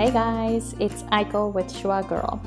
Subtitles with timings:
[0.00, 2.40] Hey guys, it's Aiko with Shua Girl.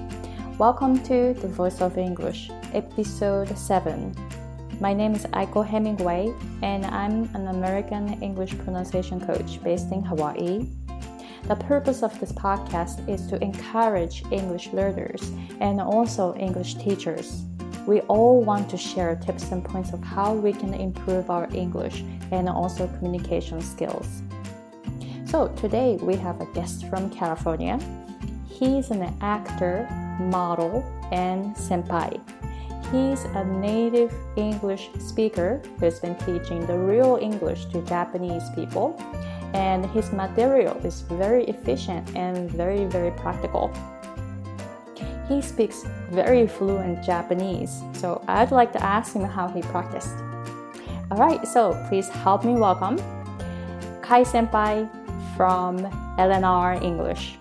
[0.58, 4.16] Welcome to The Voice of English, episode 7.
[4.82, 10.66] My name is Aiko Hemingway, and I'm an American English pronunciation coach based in Hawaii.
[11.44, 15.22] The purpose of this podcast is to encourage English learners
[15.62, 17.44] and also English teachers.
[17.86, 22.04] We all want to share tips and points of how we can improve our English
[22.32, 24.24] and also communication skills.
[25.34, 27.80] So, today we have a guest from California.
[28.48, 32.22] He's an actor, model, and senpai.
[32.94, 38.96] He's a native English speaker who's been teaching the real English to Japanese people,
[39.56, 43.74] and his material is very efficient and very, very practical.
[45.28, 50.14] He speaks very fluent Japanese, so I'd like to ask him how he practiced.
[51.10, 53.02] Alright, so please help me welcome
[54.04, 55.03] Kai Senpai
[55.36, 55.80] from
[56.18, 57.38] LNR English.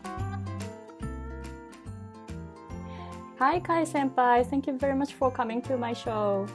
[3.39, 4.47] Hi, Kai Senpai.
[4.47, 6.47] Thank you very much for coming to my show.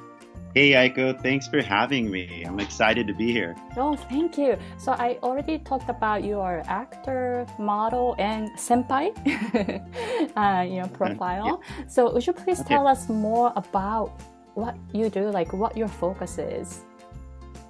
[0.54, 1.22] Hey, Aiko.
[1.22, 2.44] Thanks for having me.
[2.48, 3.56] I'm excited to be here.
[3.76, 4.58] Oh, thank you.
[4.78, 9.12] So, I already talked about your actor, model, and senpai
[10.36, 11.62] uh, you know, profile.
[11.62, 11.86] Yeah.
[11.88, 12.70] So, would you please okay.
[12.70, 14.20] tell us more about
[14.56, 16.86] what you do, like what your focus is?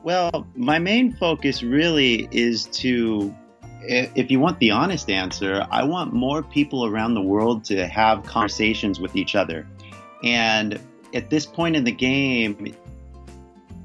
[0.04, 3.36] Well, my main focus really is to
[3.88, 8.24] if you want the honest answer, I want more people around the world to have
[8.24, 9.68] conversations with each other.
[10.24, 10.80] And
[11.14, 12.76] at this point in the game,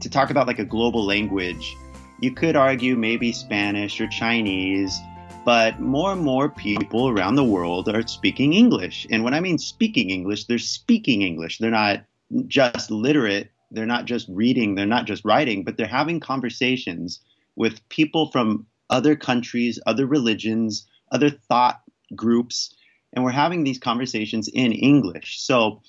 [0.00, 1.77] to talk about like a global language,
[2.20, 4.98] you could argue maybe Spanish or Chinese,
[5.45, 9.06] but more and more people around the world are speaking English.
[9.11, 11.58] And when I mean speaking English, they're speaking English.
[11.58, 12.05] They're not
[12.47, 17.20] just literate, they're not just reading, they're not just writing, but they're having conversations
[17.56, 21.80] with people from other countries, other religions, other thought
[22.14, 22.74] groups,
[23.12, 25.40] and we're having these conversations in English.
[25.40, 25.83] So,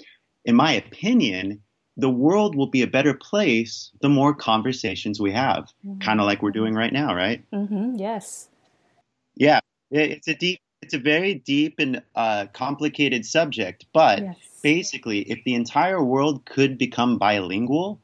[0.45, 1.61] in my opinion,
[1.95, 5.99] the world will be a better place the more conversations we have, mm-hmm.
[5.99, 7.43] kind of like we're doing right now, right?
[7.51, 7.95] Mm-hmm.
[7.97, 8.49] Yes.
[9.35, 9.59] Yeah,
[9.91, 14.37] it's a deep, it's a very deep and uh, complicated subject, but yes.
[14.61, 18.01] basically, if the entire world could become bilingual,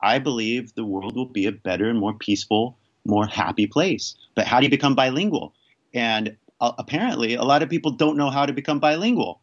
[0.00, 4.14] I believe the world will be a better and more peaceful more happy place.
[4.34, 5.54] But how do you become bilingual?
[5.92, 9.40] And uh, apparently, a lot of people don't know how to become bilingual.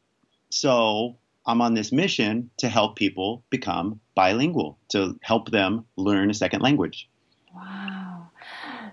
[0.50, 6.34] So I'm on this mission to help people become bilingual, to help them learn a
[6.34, 7.10] second language.
[7.56, 8.30] Wow.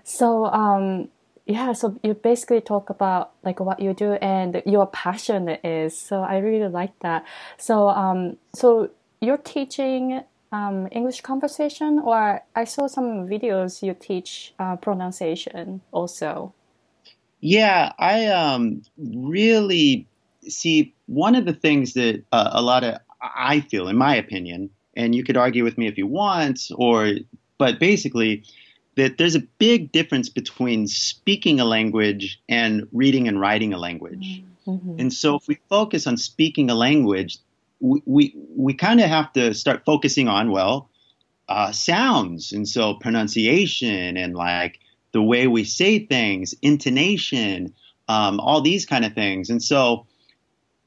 [0.03, 1.09] So, um,
[1.45, 5.97] yeah, so you basically talk about like what you do and your passion is.
[5.97, 7.25] So I really like that.
[7.57, 8.89] So, um, so
[9.21, 16.53] you're teaching um, English conversation, or I saw some videos you teach uh, pronunciation also.
[17.41, 20.07] Yeah, I um, really
[20.47, 24.69] see one of the things that uh, a lot of I feel, in my opinion,
[24.95, 27.13] and you could argue with me if you want, or
[27.57, 28.43] but basically
[28.95, 34.43] that there's a big difference between speaking a language and reading and writing a language.
[34.67, 34.99] Mm-hmm.
[34.99, 37.37] And so if we focus on speaking a language,
[37.79, 40.89] we we, we kind of have to start focusing on well
[41.47, 42.51] uh, sounds.
[42.51, 44.79] And so pronunciation and like
[45.11, 47.73] the way we say things intonation
[48.07, 49.49] um, all these kind of things.
[49.49, 50.05] And so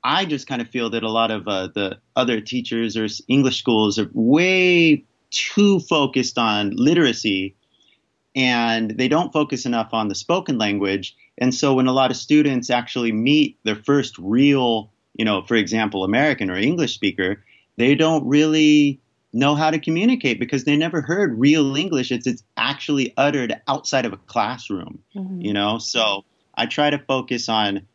[0.05, 3.57] i just kind of feel that a lot of uh, the other teachers or english
[3.57, 7.55] schools are way too focused on literacy
[8.35, 11.17] and they don't focus enough on the spoken language.
[11.39, 15.55] And so when a lot of students actually meet their first real you know, for
[15.55, 17.45] example, American or English speaker,
[17.77, 19.01] they don't really
[19.33, 22.11] know how to communicate because they never heard real English.
[22.11, 25.41] It's it's actually uttered outside of a classroom, mm-hmm.
[25.41, 25.79] you know.
[25.79, 26.25] So
[26.55, 27.87] I try to focus on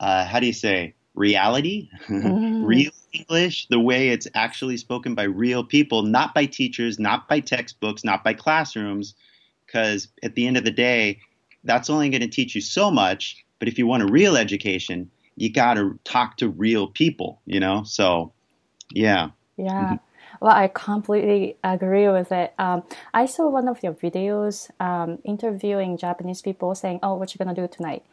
[0.00, 2.64] uh, how do you say reality, mm-hmm.
[2.64, 7.40] real English, the way it's actually spoken by real people, not by teachers, not by
[7.40, 9.14] textbooks, not by classrooms.
[9.66, 11.20] Because at the end of the day,
[11.64, 13.42] that's only going to teach you so much.
[13.58, 17.60] But if you want a real education, you got to talk to real people, you
[17.60, 17.82] know?
[17.84, 18.32] So,
[18.90, 19.30] yeah.
[19.56, 19.84] Yeah.
[19.84, 19.94] Mm-hmm.
[20.40, 22.52] Well, I completely agree with it.
[22.58, 22.82] Um,
[23.14, 27.54] I saw one of your videos um, interviewing Japanese people saying, Oh, what you going
[27.54, 28.04] to do tonight?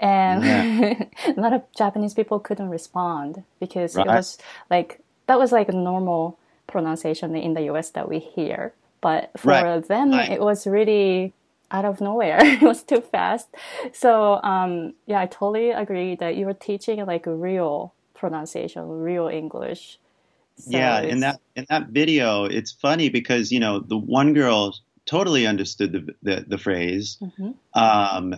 [0.00, 1.04] And yeah.
[1.36, 4.06] a lot of Japanese people couldn't respond because right.
[4.06, 4.38] it was
[4.70, 8.72] like, that was like a normal pronunciation in the US that we hear.
[9.00, 9.86] But for right.
[9.86, 10.30] them, right.
[10.30, 11.32] it was really
[11.70, 12.38] out of nowhere.
[12.42, 13.48] it was too fast.
[13.92, 19.98] So um, yeah, I totally agree that you were teaching like real pronunciation, real English.
[20.56, 24.74] So yeah, in that in that video, it's funny because you know the one girl
[25.06, 27.50] totally understood the the, the phrase, mm-hmm.
[27.78, 28.34] um,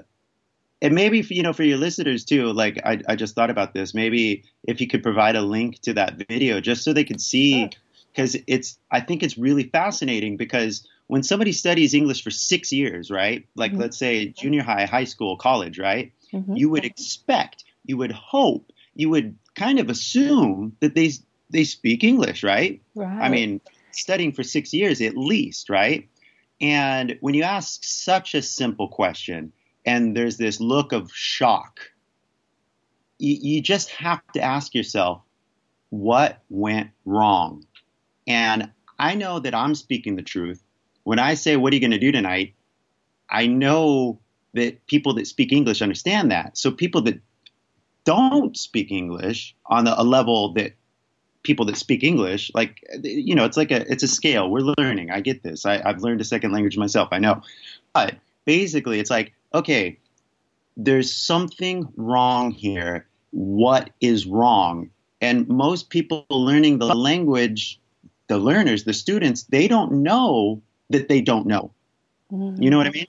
[0.83, 3.95] and maybe you know for your listeners too like I, I just thought about this
[3.95, 7.71] maybe if you could provide a link to that video just so they could see
[8.13, 13.11] because it's i think it's really fascinating because when somebody studies english for six years
[13.11, 13.83] right like mm-hmm.
[13.83, 16.57] let's say junior high high school college right mm-hmm.
[16.57, 21.11] you would expect you would hope you would kind of assume that they
[21.51, 23.61] they speak english right right i mean
[23.93, 26.09] studying for six years at least right
[26.61, 29.53] and when you ask such a simple question
[29.87, 31.81] and there's this look of shock,
[33.19, 35.23] you, you just have to ask yourself,
[35.89, 37.65] what went wrong?
[38.27, 40.63] And I know that I'm speaking the truth.
[41.05, 42.55] When I say, What are you going to do tonight?
[43.29, 44.19] I know
[44.55, 46.59] that people that speak English understand that.
[46.59, 47.21] So people that
[48.05, 50.73] don't speak English on a level that
[51.43, 54.51] people that speak English, like you know, it's like a it's a scale.
[54.51, 55.11] We're learning.
[55.11, 55.65] I get this.
[55.65, 57.09] I, I've learned a second language myself.
[57.13, 57.43] I know,
[57.93, 59.99] but basically, it's like okay,
[60.77, 63.07] there's something wrong here.
[63.31, 64.91] What is wrong?
[65.21, 67.79] And most people learning the language,
[68.29, 71.73] the learners, the students, they don't know that they don't know.
[72.33, 72.63] Mm-hmm.
[72.63, 73.07] You know what I mean?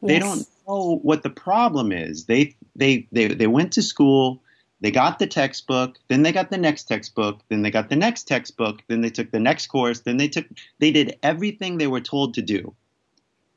[0.00, 0.08] Yes.
[0.08, 2.24] They don't know what the problem is.
[2.24, 4.42] They they they they went to school,
[4.80, 8.24] they got the textbook, then they got the next textbook, then they got the next
[8.24, 10.46] textbook, then they took the next course, then they took
[10.78, 12.74] they did everything they were told to do.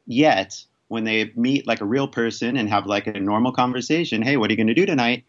[0.05, 4.37] Yet, when they meet like a real person and have like a normal conversation, hey,
[4.37, 5.25] what are you going to do tonight?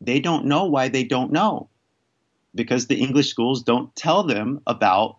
[0.00, 1.68] They don't know why they don't know
[2.54, 5.17] because the English schools don't tell them about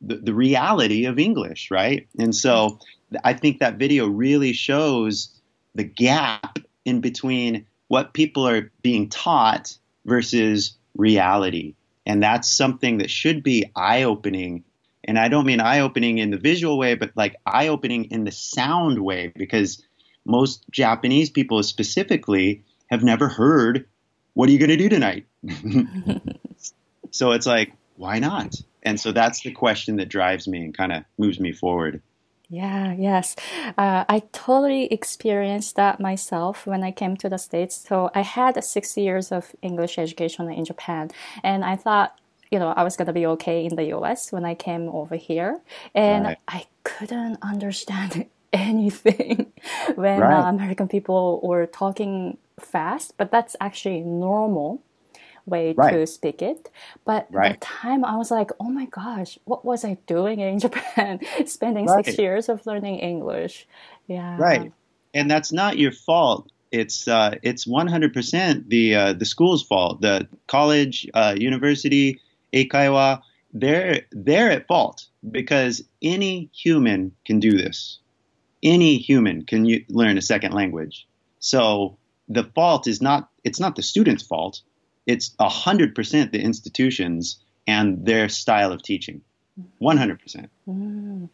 [0.00, 2.06] the, the reality of English, right?
[2.18, 2.78] And so
[3.24, 5.30] I think that video really shows
[5.74, 11.74] the gap in between what people are being taught versus reality.
[12.04, 14.64] And that's something that should be eye opening
[15.06, 18.24] and I don't mean eye opening in the visual way, but like eye opening in
[18.24, 19.82] the sound way, because
[20.24, 23.86] most Japanese people specifically have never heard,
[24.34, 25.26] What are you going to do tonight?
[27.10, 28.56] so it's like, why not?
[28.86, 32.00] And so that's the question that drives me and kind of moves me forward.
[32.48, 33.34] Yeah, yes.
[33.76, 37.76] Uh, I totally experienced that myself when I came to the States.
[37.76, 41.10] So I had six years of English education in Japan,
[41.42, 42.18] and I thought
[42.52, 45.60] you know, I was gonna be okay in the US when I came over here,
[45.94, 46.38] and right.
[46.46, 49.52] I couldn't understand anything
[49.96, 50.44] when right.
[50.44, 53.14] uh, American people were talking fast.
[53.16, 54.80] But that's actually normal
[55.46, 55.92] way right.
[55.92, 56.70] to speak it.
[57.04, 57.58] But right.
[57.58, 61.20] the time I was like, oh my gosh, what was I doing in Japan?
[61.46, 62.04] Spending right.
[62.04, 63.66] six years of learning English.
[64.06, 64.36] Yeah.
[64.38, 64.72] Right.
[65.14, 66.50] And that's not your fault.
[66.72, 70.00] It's uh, it's 100% the uh, the school's fault.
[70.00, 72.20] The college, uh, university,
[72.52, 73.22] eikaiwa,
[73.54, 77.98] they're they're at fault because any human can do this.
[78.62, 81.06] Any human can u- learn a second language.
[81.38, 81.96] So
[82.28, 84.60] the fault is not it's not the student's fault.
[85.06, 89.22] It's hundred percent the institutions and their style of teaching.
[89.78, 90.50] One hundred percent.
[90.68, 91.28] Mm.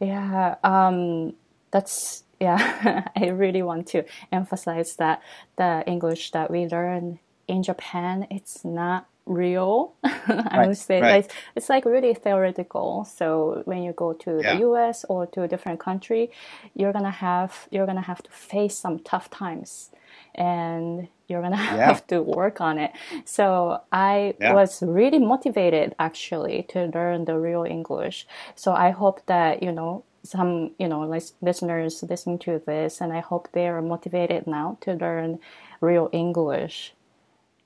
[0.00, 1.34] Yeah, um,
[1.70, 3.08] that's yeah.
[3.16, 5.22] I really want to emphasize that
[5.56, 7.18] the English that we learn
[7.48, 9.94] in Japan, it's not real.
[10.04, 11.22] I right, would say right.
[11.22, 13.04] like, it's like really theoretical.
[13.04, 14.54] So when you go to yeah.
[14.54, 15.04] the U.S.
[15.08, 16.30] or to a different country,
[16.74, 19.90] you're gonna have you're gonna have to face some tough times,
[20.36, 21.86] and you're gonna yeah.
[21.86, 22.92] have to work on it.
[23.24, 24.54] So I yeah.
[24.54, 28.26] was really motivated actually to learn the real English.
[28.54, 31.02] So I hope that you know some you know
[31.40, 35.38] listeners listening to this, and I hope they are motivated now to learn
[35.80, 36.94] real English.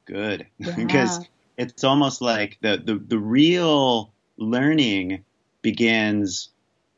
[0.07, 0.47] Good,
[0.77, 1.29] because
[1.61, 5.25] it's almost like the, the, the real learning
[5.61, 6.49] begins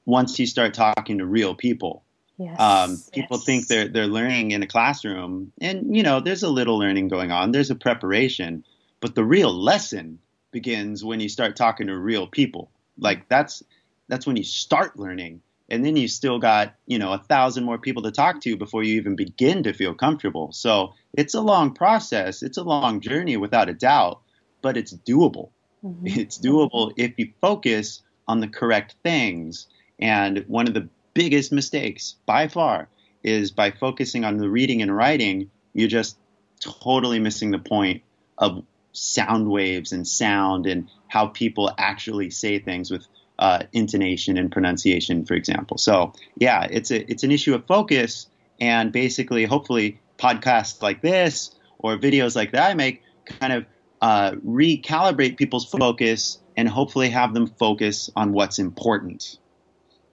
[0.05, 2.02] once you start talking to real people.
[2.39, 3.45] Yes, um, people yes.
[3.45, 7.31] think they're they're learning in a classroom, and you know there's a little learning going
[7.31, 7.53] on.
[7.53, 8.65] There's a preparation,
[9.01, 10.19] but the real lesson
[10.51, 12.71] begins when you start talking to real people.
[12.99, 13.63] Like that's
[14.09, 17.79] that's when you start learning, and then you still got you know a thousand more
[17.79, 20.53] people to talk to before you even begin to feel comfortable.
[20.53, 22.43] So it's a long process.
[22.43, 24.23] It's a long journey, without a doubt
[24.63, 25.51] but it's doable.
[25.85, 26.07] Mm-hmm.
[26.07, 29.67] It's doable if you focus on the correct things.
[29.99, 32.89] And one of the biggest mistakes by far
[33.23, 36.17] is by focusing on the reading and writing, you're just
[36.61, 38.03] totally missing the point
[38.39, 43.07] of sound waves and sound and how people actually say things with
[43.39, 45.79] uh, intonation and pronunciation, for example.
[45.79, 48.27] So yeah, it's a it's an issue of focus,
[48.61, 53.67] and basically, hopefully, podcasts like this or videos like that I make kind of
[54.01, 59.39] uh, recalibrate people's focus and hopefully have them focus on what's important.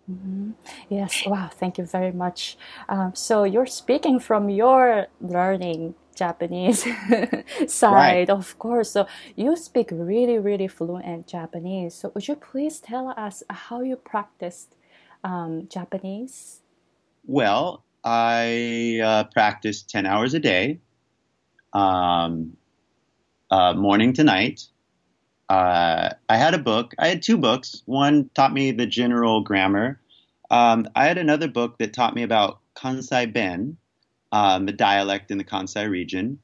[0.09, 0.51] Mm-hmm.
[0.89, 2.57] Yes, wow, thank you very much.
[2.87, 6.83] Um, so you're speaking from your learning Japanese
[7.67, 8.29] side, right.
[8.29, 8.91] of course.
[8.91, 11.95] So you speak really, really fluent Japanese.
[11.95, 14.75] So would you please tell us how you practiced
[15.23, 16.61] um, Japanese?
[17.25, 20.79] Well, I uh, practice 10 hours a day,
[21.73, 22.57] um,
[23.51, 24.67] uh, morning to night.
[25.49, 26.93] Uh, I had a book.
[26.99, 27.81] I had two books.
[27.85, 29.99] One taught me the general grammar.
[30.51, 33.77] Um, I had another book that taught me about Kansai Ben,
[34.31, 36.39] um, the dialect in the Kansai region.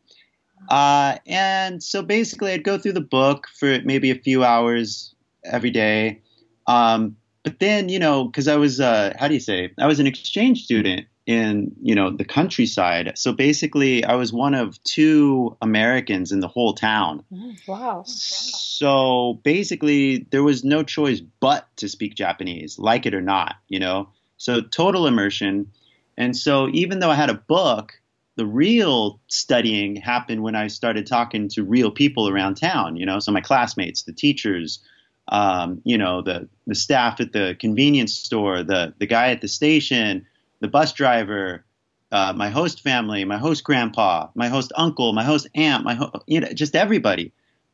[0.70, 5.72] Uh, and so basically, I'd go through the book for maybe a few hours every
[5.72, 6.22] day.
[6.68, 10.00] Um, but then, you know, because I was, uh, how do you say, I was
[10.00, 13.13] an exchange student in you know the countryside.
[13.15, 17.24] So basically, I was one of two Americans in the whole town.
[17.32, 18.03] Mm, wow.
[18.05, 23.55] So basically, there was no choice but to speak Japanese, like it or not.
[23.67, 25.72] You know, so total immersion.
[26.17, 27.94] And so even though I had a book,
[28.38, 32.98] the real studying happened when I started talking to real people around town.
[32.98, 34.79] You know, so my classmates, the teachers.
[35.27, 39.48] Um, you know the the staff at the convenience store, the the guy at the
[39.48, 40.27] station,
[40.65, 41.63] the bus driver,
[42.12, 46.24] uh, my host family, my host grandpa, my host uncle, my host aunt, my ho-
[46.25, 47.31] you know, just everybody.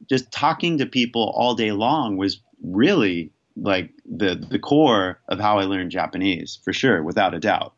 [0.09, 5.57] Just talking to people all day long was really like the the core of how
[5.57, 7.73] I learned Japanese for sure, without a doubt.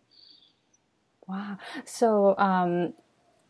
[1.27, 1.57] Wow.
[1.85, 2.93] So um,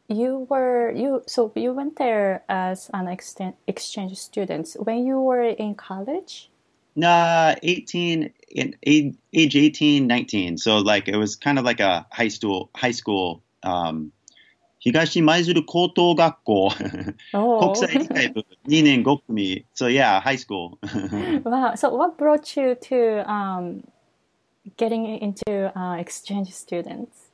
[0.09, 5.75] you were you so you went there as an exchange student when you were in
[5.75, 6.49] college.
[6.95, 10.58] Nah, 18, in, age 18, 19.
[10.58, 14.12] So like it was kind of like a high school, high school, um,
[14.80, 20.78] 东舞鹤高等学校国际理解部2年5组 so yeah high school
[21.44, 23.82] wow so what brought you to um,
[24.76, 27.28] getting into uh, exchange students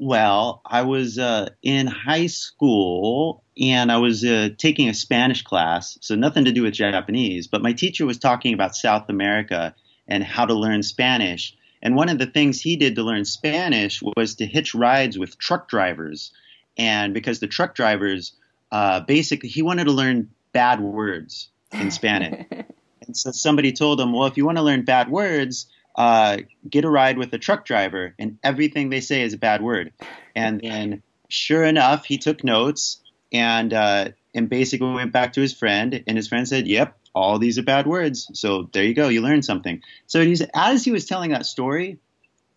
[0.00, 5.98] well, I was uh, in high school and I was uh, taking a Spanish class,
[6.00, 9.74] so nothing to do with Japanese, but my teacher was talking about South America
[10.07, 11.55] and how to learn Spanish.
[11.81, 15.37] And one of the things he did to learn Spanish was to hitch rides with
[15.37, 16.31] truck drivers.
[16.77, 18.33] And because the truck drivers,
[18.71, 22.45] uh, basically, he wanted to learn bad words in Spanish.
[22.51, 26.85] and so somebody told him, well, if you want to learn bad words, uh, get
[26.85, 29.93] a ride with a truck driver, and everything they say is a bad word.
[30.35, 32.99] And then, sure enough, he took notes
[33.31, 37.39] and uh, and basically went back to his friend, and his friend said, "Yep, all
[37.39, 38.29] these are bad words.
[38.33, 40.21] So there you go, you learned something." So
[40.53, 41.99] as he was telling that story,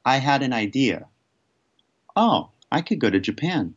[0.05, 1.07] I had an idea.
[2.15, 3.75] Oh, I could go to Japan.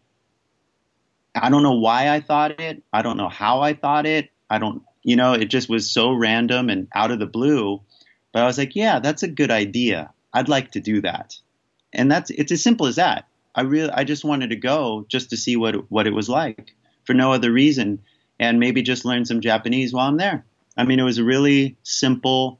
[1.36, 2.84] I don't know why I thought it.
[2.92, 4.30] I don't know how I thought it.
[4.50, 7.82] I don't, you know, it just was so random and out of the blue.
[8.32, 10.12] But I was like, yeah, that's a good idea.
[10.34, 11.36] I'd like to do that.
[11.94, 13.26] And that's it's as simple as that.
[13.56, 16.76] I really I just wanted to go just to see what what it was like
[17.04, 18.00] for no other reason
[18.40, 20.46] and maybe just learn some Japanese while I'm there.
[20.78, 22.60] I mean, it was a really simple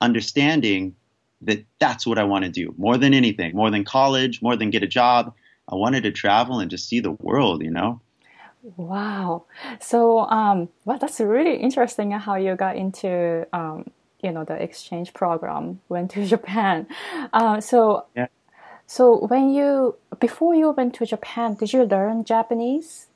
[0.00, 0.94] understanding
[1.42, 4.70] that that's what I want to do more than anything, more than college, more than
[4.70, 5.34] get a job.
[5.68, 8.00] I wanted to travel and just see the world, you know.
[8.76, 9.44] Wow.
[9.80, 13.90] So, um, well, that's really interesting how you got into um,
[14.22, 16.86] you know the exchange program went to Japan.
[17.32, 18.28] Uh, so yeah.
[18.86, 23.08] so when you before you went to Japan, did you learn Japanese?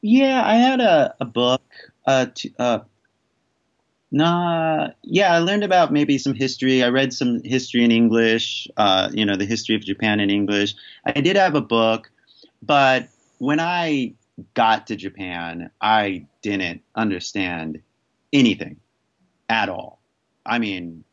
[0.00, 1.62] Yeah, I had a, a book.
[2.06, 2.78] Uh, to, uh,
[4.10, 6.82] nah, yeah, I learned about maybe some history.
[6.82, 8.68] I read some history in English.
[8.76, 10.74] Uh, you know, the history of Japan in English.
[11.04, 12.10] I did have a book,
[12.62, 14.14] but when I
[14.54, 17.80] got to Japan, I didn't understand
[18.32, 18.76] anything
[19.48, 20.00] at all.
[20.44, 21.04] I mean,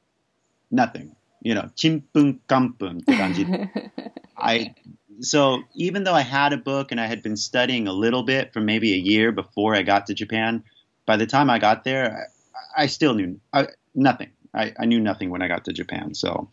[0.72, 1.16] nothing.
[1.42, 3.04] You know, chimpun kampun
[4.38, 4.74] I
[5.22, 8.52] so even though I had a book and I had been studying a little bit
[8.52, 10.64] for maybe a year before I got to Japan,
[11.06, 12.30] by the time I got there,
[12.76, 14.30] I, still knew I, nothing.
[14.54, 16.14] I, I knew nothing when I got to Japan.
[16.14, 16.50] So,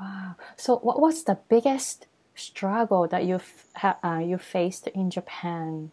[0.00, 0.36] wow.
[0.56, 3.40] So, what was the biggest struggle that you
[3.82, 5.92] uh, you faced in Japan?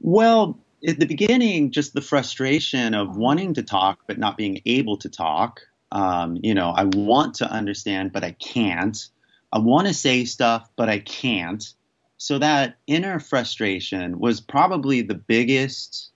[0.00, 4.96] Well, at the beginning, just the frustration of wanting to talk but not being able
[4.98, 5.60] to talk.
[5.92, 9.08] Um, you know, I want to understand, but I can't.
[9.52, 11.64] I want to say stuff, but I can't.
[12.18, 16.10] So that inner frustration was probably the biggest.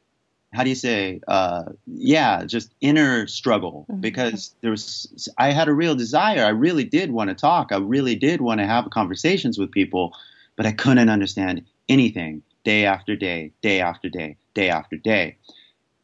[0.52, 1.21] How do you say?
[1.28, 4.00] Uh, yeah, just inner struggle mm-hmm.
[4.00, 5.28] because there was.
[5.38, 6.45] I had a real desire.
[6.45, 7.71] I really did want to talk.
[7.71, 10.12] I really did want to have conversations with people,
[10.57, 15.37] but I couldn't understand anything day after day, day after day, day after day.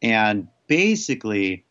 [0.01, 1.65] And basically,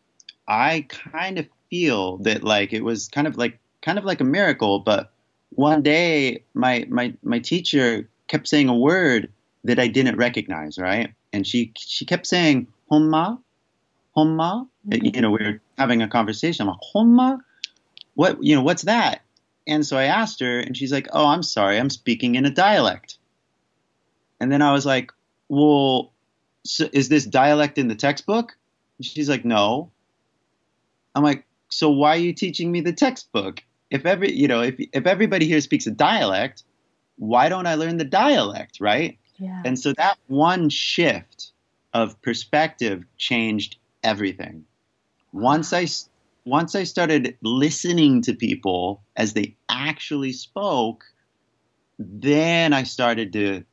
[0.46, 4.24] I kind of feel that like it was kind of like kind of like a
[4.24, 4.80] miracle.
[4.80, 5.12] But
[5.50, 9.32] one day, my my my teacher kept saying a word
[9.64, 11.12] that I didn't recognize, right?
[11.36, 13.38] And she she kept saying "homma,
[14.16, 15.14] homma." Mhm.
[15.14, 16.62] You know, we were having a conversation.
[16.62, 17.40] I'm like, "Homma,
[18.14, 18.42] what?
[18.42, 19.20] You know, what's that?"
[19.66, 22.50] And so I asked her, and she's like, "Oh, I'm sorry, I'm speaking in a
[22.50, 23.18] dialect."
[24.40, 25.12] And then I was like,
[25.48, 26.12] "Well,
[26.64, 28.56] so is this dialect in the textbook?"
[28.98, 29.90] And she's like, "No."
[31.14, 33.62] I'm like, "So why are you teaching me the textbook?
[33.90, 36.64] If every, you know, if if everybody here speaks a dialect,
[37.18, 39.62] why don't I learn the dialect, right?" Yeah.
[39.64, 41.52] And so that one shift
[41.94, 44.64] of perspective changed everything.
[45.32, 45.86] Once I
[46.44, 51.04] once I started listening to people as they actually spoke,
[51.98, 53.64] then I started to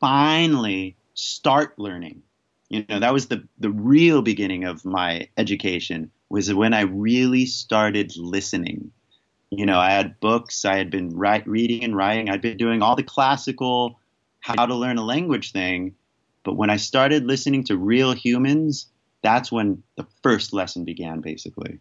[0.00, 2.22] finally start learning.
[2.68, 7.46] You know, that was the the real beginning of my education was when I really
[7.46, 8.92] started listening.
[9.50, 12.82] You know, I had books, I had been write, reading and writing, I'd been doing
[12.82, 13.99] all the classical
[14.40, 15.94] how to learn a language thing,
[16.44, 18.86] but when I started listening to real humans,
[19.22, 21.78] that's when the first lesson began basically.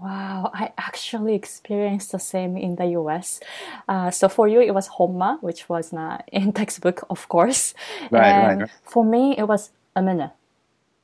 [0.00, 3.40] Wow, I actually experienced the same in the US.
[3.88, 7.74] Uh, so for you, it was homma, which was not in textbook, of course.
[8.10, 8.70] Right, right, and right.
[8.82, 10.32] for me, it was amina.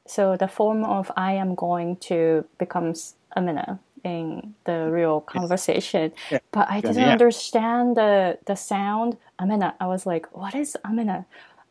[0.06, 3.78] So the form of I am going to becomes amina
[4.16, 6.12] in the real conversation.
[6.30, 6.38] Yeah.
[6.56, 7.12] But I didn't Yeah.
[7.16, 9.68] understand the the sound amina.
[9.80, 11.18] I was like, what is amina?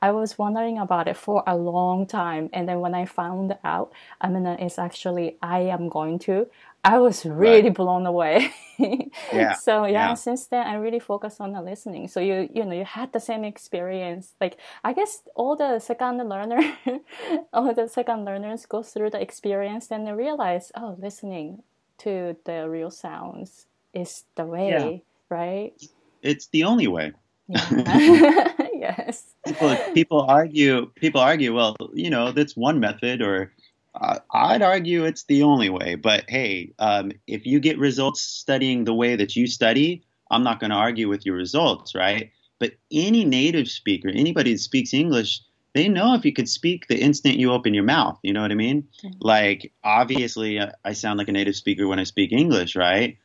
[0.08, 3.88] I was wondering about it for a long time, and then when I found out
[4.22, 6.46] amina is actually I am going to,
[6.84, 8.36] I was really blown away.
[9.34, 10.14] Yeah, So yeah, yeah.
[10.14, 12.08] since then I really focused on the listening.
[12.14, 14.26] So you you know you had the same experience.
[14.40, 16.62] Like I guess all the second learner,
[17.54, 21.64] all the second learners go through the experience and they realize, oh, listening
[22.00, 25.74] to the real sounds is the way, right?
[26.22, 27.14] It's the only way.
[27.48, 28.54] Yeah.
[28.74, 29.24] yes.
[29.48, 33.52] people people argue people argue well you know that's one method or
[33.96, 38.84] uh, i'd argue it's the only way but hey um, if you get results studying
[38.84, 42.74] the way that you study i'm not going to argue with your results right but
[42.92, 45.42] any native speaker anybody that speaks english
[45.78, 48.52] they know if you could speak the instant you open your mouth you know what
[48.52, 48.88] i mean
[49.20, 53.18] like obviously uh, i sound like a native speaker when i speak english right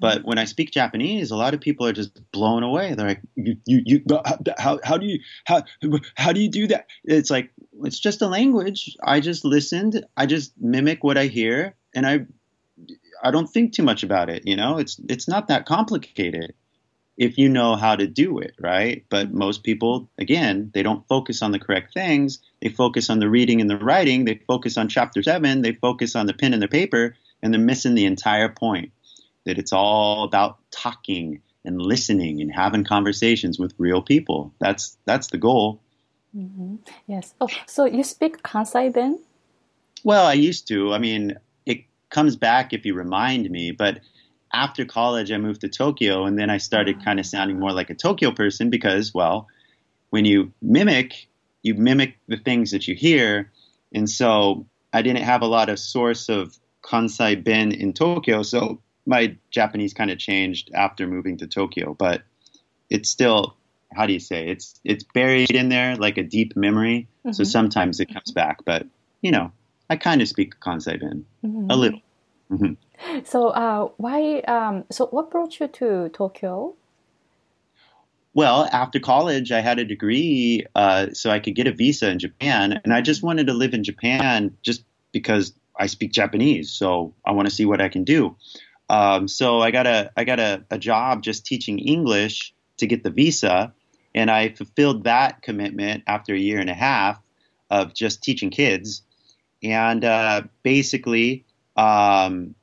[0.00, 2.94] but when I speak Japanese, a lot of people are just blown away.
[2.94, 4.02] They're like, "You, you, you
[4.58, 5.64] how, how do you, how,
[6.16, 8.96] how do you do that?" It's like it's just a language.
[9.02, 10.04] I just listened.
[10.16, 12.26] I just mimic what I hear, and I,
[13.22, 14.46] I don't think too much about it.
[14.46, 16.54] You know, it's it's not that complicated
[17.16, 19.04] if you know how to do it, right?
[19.08, 22.40] But most people, again, they don't focus on the correct things.
[22.60, 24.24] They focus on the reading and the writing.
[24.24, 25.62] They focus on chapter seven.
[25.62, 28.92] They focus on the pen and the paper, and they're missing the entire point
[29.44, 34.52] that it's all about talking and listening and having conversations with real people.
[34.60, 35.80] That's that's the goal.
[36.32, 36.76] hmm
[37.06, 37.34] Yes.
[37.40, 39.20] Oh, so you speak Kansai then?
[40.04, 40.92] Well, I used to.
[40.92, 44.00] I mean, it comes back if you remind me, but
[44.56, 47.90] after college I moved to Tokyo and then I started kind of sounding more like
[47.90, 49.48] a Tokyo person because well,
[50.10, 51.28] when you mimic,
[51.62, 53.52] you mimic the things that you hear.
[53.92, 58.80] And so I didn't have a lot of source of Kansai Ben in Tokyo, so
[59.04, 62.22] my Japanese kind of changed after moving to Tokyo, but
[62.88, 63.56] it's still
[63.94, 67.08] how do you say it's it's buried in there like a deep memory.
[67.32, 67.46] So Mhm.
[67.46, 68.86] sometimes it comes back, but
[69.20, 69.52] you know,
[69.90, 71.66] I kind of speak Kansai Ben Mhm.
[71.70, 72.00] a little.
[72.48, 72.74] hmm
[73.24, 74.40] So, uh, why?
[74.40, 76.74] Um, so, what brought you to Tokyo?
[78.34, 82.18] Well, after college, I had a degree uh, so I could get a visa in
[82.18, 86.70] Japan, and I just wanted to live in Japan just because I speak Japanese.
[86.70, 88.36] So I want to see what I can do.
[88.88, 93.02] Um, so I got a I got a, a job just teaching English to get
[93.02, 93.72] the visa,
[94.14, 97.20] and I fulfilled that commitment after a year and a half
[97.70, 99.02] of just teaching kids,
[99.62, 102.54] and uh, basically, um,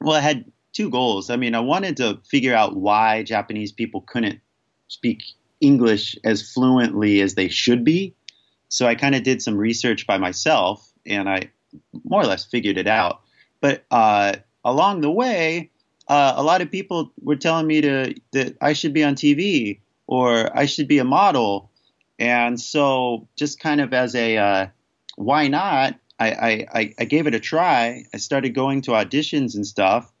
[0.00, 1.30] well, I had two goals.
[1.30, 4.40] I mean, I wanted to figure out why Japanese people couldn't
[4.88, 5.22] speak
[5.60, 8.14] English as fluently as they should be.
[8.68, 11.50] So I kind of did some research by myself, and I
[12.04, 13.20] more or less figured it out.
[13.60, 14.34] But uh,
[14.64, 15.70] along the way,
[16.08, 19.80] uh, a lot of people were telling me to that I should be on TV
[20.06, 21.70] or I should be a model,
[22.18, 24.66] and so just kind of as a uh,
[25.16, 28.04] why not, I, I, I, gave it a try.
[28.12, 30.12] I started going to auditions and stuff,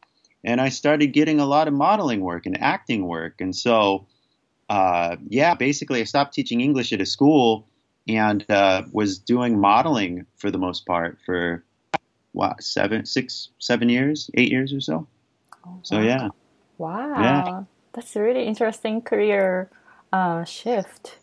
[0.42, 4.06] and I started getting a lot of modeling work and acting work, and so
[4.70, 7.66] uh, yeah, basically I stopped teaching English at a school
[8.08, 11.64] and uh, was doing modeling for the most part for
[12.32, 15.08] what seven, six, seven years, eight years or so.
[15.66, 16.02] Oh, So wow.
[16.02, 16.28] yeah,
[16.78, 17.20] Wow.
[17.20, 17.62] Yeah.
[17.92, 19.68] That's a really interesting career
[20.12, 21.18] uh, shift.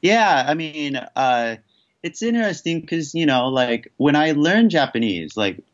[0.00, 0.44] yeah.
[0.46, 1.56] I mean, uh,
[2.04, 5.64] it's interesting because you know, like when I learned Japanese, like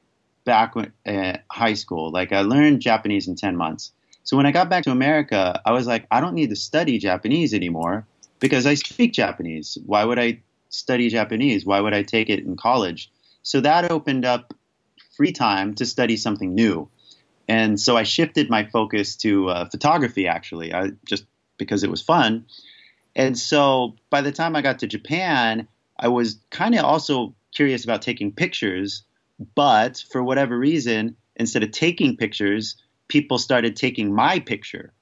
[0.44, 3.92] back when uh, high school, like I learned Japanese in ten months.
[4.22, 6.98] So when I got back to America, I was like, I don't need to study
[6.98, 8.06] Japanese anymore
[8.38, 9.76] because I speak Japanese.
[9.84, 11.66] Why would I study Japanese?
[11.66, 13.10] Why would I take it in college?
[13.42, 14.54] So that opened up
[15.16, 16.88] free time to study something new.
[17.48, 21.24] And so I shifted my focus to uh, photography, actually, I, just
[21.58, 22.46] because it was fun.
[23.16, 25.66] And so by the time I got to Japan,
[26.00, 29.04] I was kind of also curious about taking pictures.
[29.54, 32.76] But for whatever reason, instead of taking pictures,
[33.08, 34.92] people started taking my picture.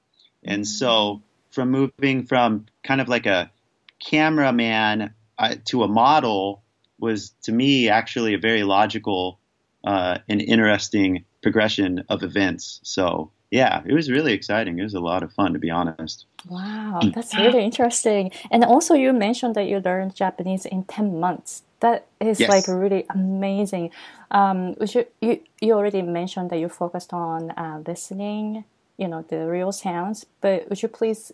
[0.43, 3.51] And so from moving from kind of like a
[3.99, 6.63] cameraman uh, to a model
[6.99, 9.39] was to me actually a very logical
[9.83, 12.81] uh, and interesting progression of events.
[12.83, 14.79] So yeah, it was really exciting.
[14.79, 16.25] It was a lot of fun, to be honest.
[16.47, 18.31] Wow, that's really interesting.
[18.51, 21.63] And also, you mentioned that you learned Japanese in 10 months.
[21.81, 22.49] That is Yes.
[22.49, 23.91] like really amazing.
[24.31, 28.63] Um, would you, you, you already mentioned that you focused on uh, listening,
[28.97, 31.31] you know, the real sounds, but would you please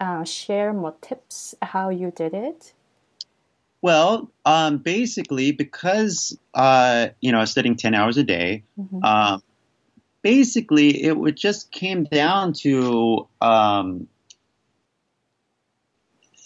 [0.00, 2.72] uh, share more tips how you did it?
[3.82, 9.04] Well, um, basically, because uh, you know I was studying ten hours a day, Mhm.
[9.04, 9.42] um,
[10.24, 14.08] basically it would just came down to um,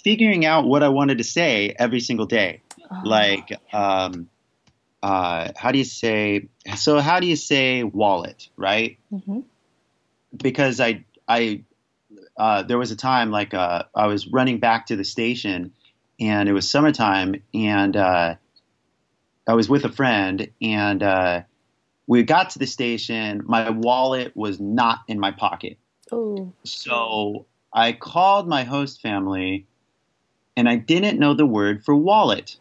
[0.02, 2.60] figuring out what I wanted to say every single day.
[2.90, 4.28] Oh, Like, um,
[5.00, 6.48] uh, how do you say?
[6.76, 8.98] So, how do you say wallet, right?
[9.12, 9.44] mhm.
[10.36, 11.62] because I I
[12.36, 15.72] uh, there was a time like uh, I was running back to the station
[16.18, 18.34] and it was summertime and uh,
[19.46, 21.42] I was with a friend and uh,
[22.08, 23.42] we got to the station.
[23.44, 25.78] My wallet was not in my pocket,
[26.10, 29.66] Oh, so I called my host family
[30.56, 32.56] and I didn't know the word for wallet.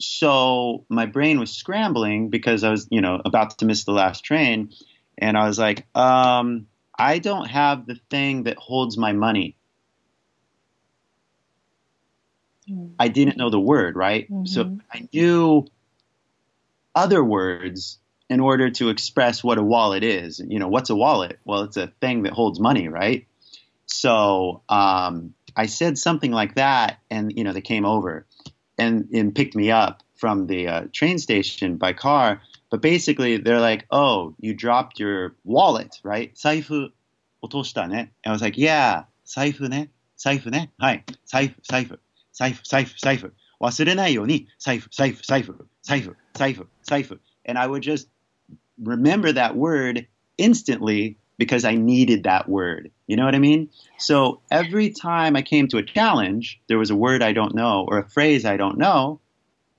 [0.00, 4.24] So my brain was scrambling because I was, you know, about to miss the last
[4.24, 4.72] train.
[5.18, 9.56] And I was like, um, I don't have the thing that holds my money.
[12.66, 12.94] Mm.
[12.98, 14.26] I didn't know the word, right?
[14.44, 14.80] So Mhm.
[14.90, 15.66] I knew
[16.93, 20.39] other words in order to express what a wallet is.
[20.39, 21.39] You know, what's a wallet?
[21.45, 23.27] Well, it's a thing that holds money, right?
[23.85, 28.25] So um, I said something like that, and you know, they came over
[28.77, 32.41] and, and picked me up from the uh, train station by car.
[32.71, 36.33] But basically, they're like, "Oh, you dropped your wallet, right?
[36.35, 36.91] 財布
[37.41, 41.99] 落としたね." And I was like, "Yeah, 財布ね、財布ね、はい、財布、財布、
[42.33, 47.18] 財布、財布、財布." 忘れないように財布、財布、財布、 cipher, cipher, cipher.
[47.44, 48.08] And I would just
[48.82, 50.06] remember that word
[50.38, 52.90] instantly because I needed that word.
[53.06, 53.70] You know what I mean?
[53.98, 57.86] So every time I came to a challenge, there was a word I don't know
[57.88, 59.20] or a phrase I don't know,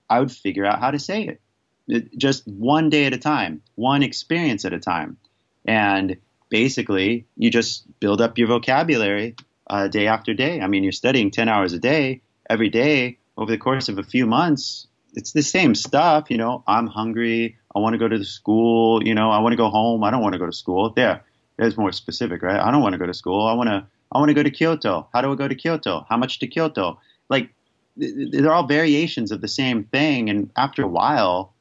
[0.10, 1.42] I would figure out how to say it.
[1.88, 5.18] it just one day at a time, one experience at a time.
[5.64, 6.18] And
[6.50, 9.36] basically, you just build up your vocabulary
[9.70, 10.60] uh, day after day.
[10.62, 14.04] I mean, you're studying 10 hours a day every day over the course of a
[14.04, 14.88] few months.
[15.14, 16.64] It's the same stuff, you know.
[16.68, 17.58] I'm hungry.
[17.76, 19.06] I want to go to the school.
[19.06, 20.04] You know, I want to go home.
[20.04, 20.92] I don't want to go to school.
[20.92, 21.24] There,
[21.58, 22.60] there's more specific, right?
[22.60, 23.46] I don't want to go to school.
[23.46, 23.86] I want to.
[24.14, 25.08] I want to go to Kyoto.
[25.14, 26.06] How do I go to Kyoto?
[26.10, 27.00] How much to Kyoto?
[27.30, 27.54] Like,
[27.98, 30.30] th- th- they're all variations of the same thing.
[30.30, 31.54] And after a while,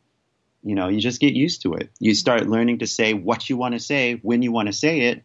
[0.65, 1.91] you know, you just get used to it.
[2.01, 5.03] You start learning to say what you want to say when you want to say
[5.03, 5.23] it.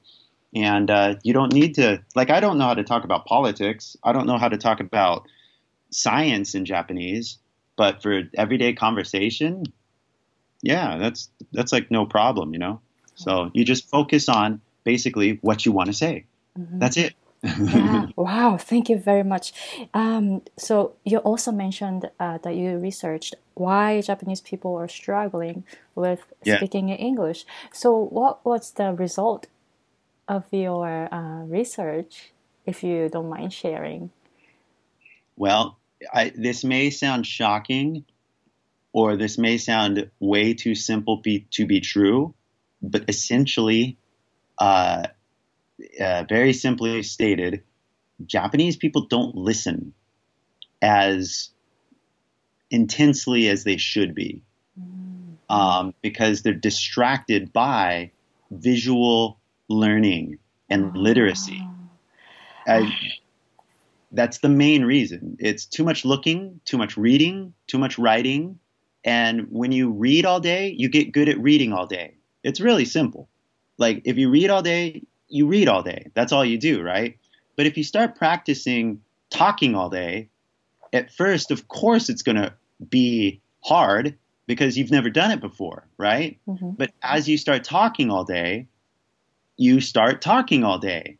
[0.53, 3.97] And uh, you don't need to, like, I don't know how to talk about politics.
[4.03, 5.27] I don't know how to talk about
[5.89, 7.39] science in Japanese.
[7.75, 9.63] But for everyday conversation,
[10.61, 12.81] yeah, that's that's like no problem, you know.
[13.15, 16.25] So you just focus on basically what you want to say.
[16.57, 16.79] Mhm.
[16.79, 17.13] That's it.
[17.43, 18.07] Yeah.
[18.15, 19.53] Wow, thank you very much.
[19.93, 25.63] Um, so you also mentioned uh, that you researched why Japanese people are struggling
[25.95, 26.57] with Yeah.
[26.57, 27.45] speaking English.
[27.71, 29.47] So what was the result
[30.27, 32.31] of your uh, research,
[32.65, 34.09] if you don't mind sharing?
[35.37, 35.77] Well,
[36.13, 38.05] I, this may sound shocking,
[38.93, 42.33] or this may sound way too simple be, to be true,
[42.81, 43.97] but essentially,
[44.57, 45.07] uh,
[45.99, 47.63] uh, very simply stated,
[48.25, 49.93] Japanese people don't listen
[50.81, 51.49] as
[52.71, 54.41] intensely as they should be
[55.49, 58.11] um, because they're distracted by
[58.51, 60.39] visual learning
[60.69, 61.67] and literacy.
[62.67, 62.93] I,
[64.15, 65.37] that's the main reason.
[65.39, 68.59] It's too much looking, too much reading, too much writing,
[69.05, 72.15] And when you read all day, you get good at reading all day.
[72.43, 73.29] It's really simple.
[73.77, 76.07] Like if you read all day, you read all day.
[76.15, 77.17] That's all you do, right?
[77.55, 80.29] But if you start practicing talking all day,
[80.91, 82.53] at first, of course, it's going to
[82.89, 86.39] be hard because you've never done it before, right?
[86.47, 86.71] Mm-hmm.
[86.71, 88.67] But as you start talking all day,
[89.57, 91.17] you start talking all day.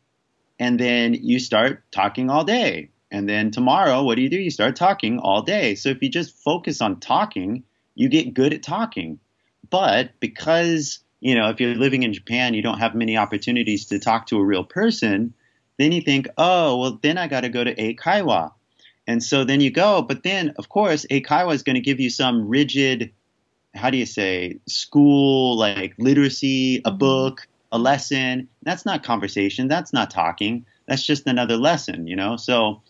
[0.58, 2.90] And then you start talking all day.
[3.10, 4.36] And then tomorrow, what do you do?
[4.36, 5.74] You start talking all day.
[5.74, 7.62] So if you just focus on talking,
[7.94, 9.18] you get good at talking.
[9.70, 13.98] But because, you know, if you're living in Japan, you don't have many opportunities to
[13.98, 15.34] talk to a real person,
[15.78, 18.52] then you think, oh, well, then I got to go to Eikaiwa.
[19.06, 22.10] And so then you go, but then, of course, Eikaiwa is going to give you
[22.10, 23.12] some rigid,
[23.74, 26.98] how do you say, school, like literacy, a mm-hmm.
[26.98, 28.48] book, a lesson.
[28.62, 29.68] That's not conversation.
[29.68, 30.66] That's not talking.
[30.86, 32.36] That's just another lesson, you know?
[32.36, 32.82] So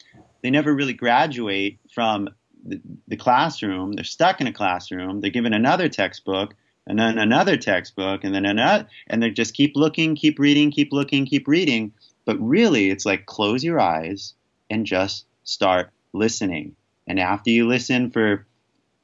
[0.43, 2.29] they never really graduate from
[2.65, 3.93] the, the classroom.
[3.93, 5.21] They're stuck in a classroom.
[5.21, 6.55] They're given another textbook
[6.87, 10.93] and then another textbook and then another, and they just keep looking, keep reading, keep
[10.93, 11.93] looking, keep reading.
[12.25, 14.35] But really, it's like close your eyes
[14.71, 16.77] and just start listening.
[17.07, 18.47] And after you listen for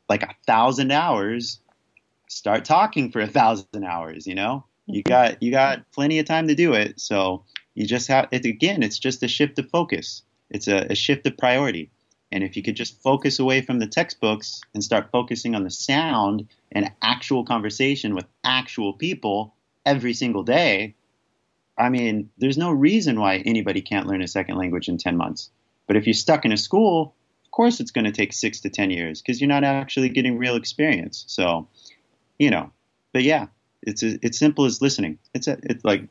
[0.08, 1.61] like a thousand hours,
[2.28, 4.64] start talking for a thousand hours, you know?
[4.87, 7.01] You got you got plenty of time to do it.
[7.01, 10.23] So you just have it again, it's just a shift of focus.
[10.51, 11.90] It's a, a shift of priority.
[12.31, 15.71] And if you could just focus away from the textbooks and start focusing on the
[15.71, 20.95] sound and actual conversation with actual people every single day,
[21.77, 25.51] I mean, there's no reason why anybody can't learn a second language in 10 months.
[25.87, 27.14] But if you're stuck in a school,
[27.45, 30.38] of course it's going to take six to 10 years because you're not actually getting
[30.38, 31.25] real experience.
[31.29, 31.68] So,
[32.38, 32.73] you know,
[33.12, 33.49] but yeah,
[33.82, 35.17] it's a, it's simple as listening.
[35.34, 36.08] It's a, it's like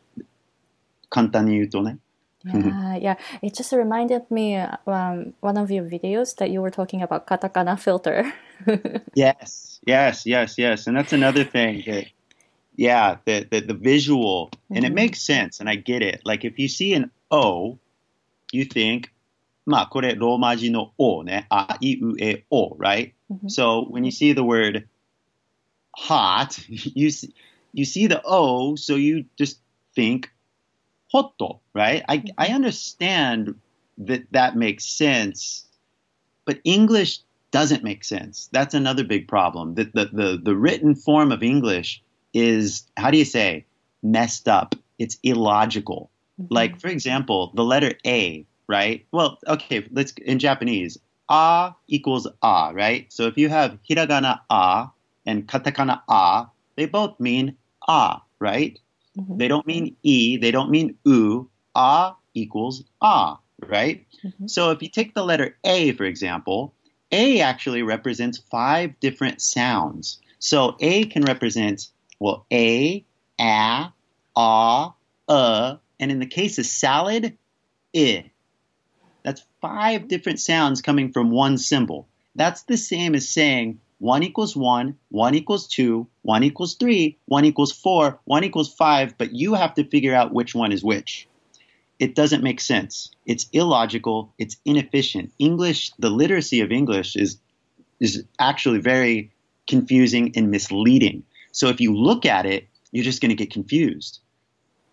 [1.11, 1.99] 簡単に言うとね。
[2.45, 3.17] Yeah, yeah.
[3.43, 7.77] It just reminded me um, one of your videos that you were talking about katakana
[7.77, 8.33] filter.
[9.15, 10.87] yes, yes, yes, yes.
[10.87, 12.07] And that's another thing that
[12.77, 14.77] yeah, the the, the visual, mm-hmm.
[14.77, 14.95] and it mm-hmm.
[14.95, 16.23] makes sense, and I get it.
[16.25, 17.79] Like if you see an O,
[18.53, 19.11] you think,
[19.65, 23.13] まあこれローマ字の O ね、あいうえお, right?
[23.31, 23.49] Mm-hmm.
[23.49, 24.87] So when you see the word
[25.93, 27.35] hot, you see,
[27.74, 29.60] you see the O, so you just
[29.96, 30.32] think
[31.14, 32.04] hotto, right?
[32.08, 32.56] I I mm-hmm.
[32.56, 33.56] understand
[34.00, 35.66] that that makes sense,
[36.46, 37.20] but English
[37.52, 38.50] doesn't make sense.
[38.52, 39.76] That's another big problem.
[39.76, 42.02] The, the, the, the written form of English
[42.34, 43.66] is how do you say
[44.02, 44.74] messed up?
[44.98, 46.10] It's illogical.
[46.42, 46.54] Mm-hmm.
[46.54, 49.06] Like for example, the letter A, right?
[49.12, 50.98] Well, okay, let's in Japanese,
[51.30, 53.12] a equals a, right?
[53.12, 54.88] So if you have hiragana a
[55.26, 58.80] and katakana a, they both mean a, right?
[59.18, 59.38] Mm-hmm.
[59.38, 61.50] They don't mean e, they don't mean u.
[61.76, 64.06] A equals ah, right?
[64.24, 64.48] Mm-hmm.
[64.48, 66.74] So if you take the letter A, for example,
[67.12, 70.20] A actually represents five different sounds.
[70.40, 71.90] So A can represent
[72.22, 73.04] well, a,
[73.40, 73.92] a,
[74.36, 74.94] ah,
[75.28, 77.36] uh, and in the case of salad,
[77.96, 78.32] i.
[79.24, 82.08] That's five different sounds coming from one symbol.
[82.36, 87.46] That's the same as saying 1 equals 1, 1 equals 2, 1 equals 3, 1
[87.46, 91.28] equals 4, 1 equals 5, but you have to figure out which one is which.
[92.00, 93.12] It doesn't make sense.
[93.28, 94.34] It's illogical.
[94.40, 95.32] It's inefficient.
[95.38, 97.38] English, the literacy of English is,
[98.00, 99.34] is actually very
[99.68, 101.22] confusing and misleading.
[101.52, 104.20] So if you look at it, you're just going to get confused.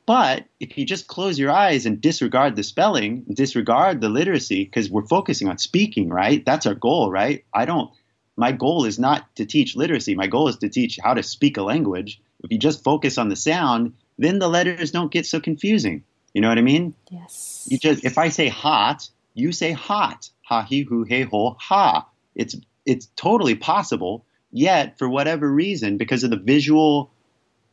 [0.04, 4.90] But if you just close your eyes and disregard the spelling, disregard the literacy, because
[4.90, 6.44] we're focusing on speaking, right?
[6.44, 7.46] That's our goal, right?
[7.54, 7.90] I don't,
[8.38, 10.14] my goal is not to teach literacy.
[10.14, 12.20] My goal is to teach how to speak a language.
[12.42, 16.04] If you just focus on the sound, then the letters don't get so confusing.
[16.32, 16.94] You know what I mean?
[17.10, 17.66] Yes.
[17.70, 20.30] You just, if I say hot, you say hot.
[20.46, 22.08] Ha, he, hu, he, ho, ha.
[22.34, 27.10] It's, it's totally possible Yet, for whatever reason, because of the visual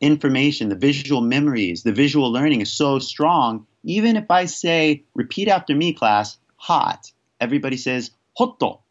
[0.01, 5.47] information, the visual memories, the visual learning is so strong, even if I say, repeat
[5.47, 8.81] after me, class, hot, everybody says, hotto.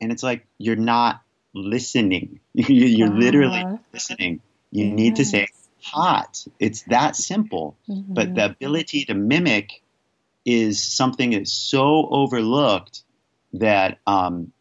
[0.00, 1.22] And it's like, you're not
[1.54, 2.40] listening.
[2.54, 3.16] you're wow.
[3.16, 4.40] literally listening.
[4.70, 4.96] You yes.
[4.96, 5.48] need to say
[5.82, 6.44] hot.
[6.58, 7.76] It's that simple.
[7.88, 8.14] Mm-hmm.
[8.14, 9.82] But the ability to mimic
[10.44, 13.02] is something that's so overlooked
[13.54, 14.52] that um,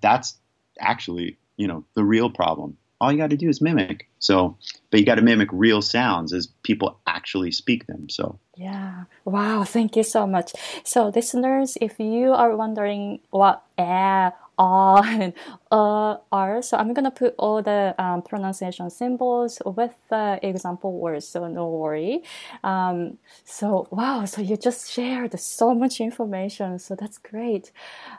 [0.00, 0.36] that's
[0.80, 2.76] actually you know the real problem.
[3.00, 4.08] All you got to do is mimic.
[4.18, 4.56] So,
[4.90, 8.08] but you got to mimic real sounds as people actually speak them.
[8.08, 8.40] So.
[8.56, 9.04] Yeah.
[9.24, 9.62] Wow.
[9.62, 10.52] Thank you so much.
[10.82, 15.32] So, listeners, if you are wondering what eh, ah, and
[15.70, 21.26] uh are, so I'm gonna put all the um, pronunciation symbols with the example words.
[21.28, 22.22] So no worry.
[22.64, 24.24] Um, so wow.
[24.24, 26.78] So you just shared so much information.
[26.78, 27.72] So that's great.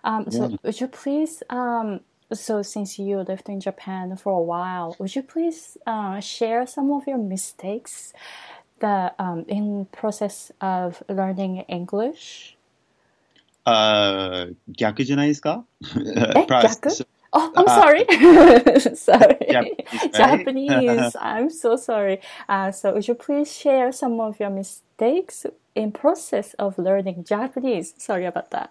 [0.04, 0.58] Um, so yeah.
[0.64, 2.02] would you please um
[2.34, 6.92] so since you lived in Japan for a while, would you please uh, share some
[6.92, 8.14] of your mistakes
[8.80, 12.56] that um, in process of learning English?
[13.69, 18.07] あー逆じゃないですかえ Process- 逆 Oh, I'm Uh, sorry.
[18.95, 19.37] sorry.
[19.51, 20.13] Japanese, right?
[20.15, 21.17] Japanese.
[21.21, 22.21] I'm so sorry.
[22.49, 27.93] Uh, so would you please share some of your mistakes in process of learning Japanese?
[27.99, 28.71] Sorry about that.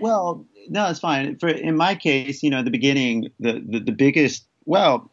[0.00, 1.36] Well, no, it's fine.
[1.36, 5.10] For in my case, you know, the beginning, the the, the biggest, well,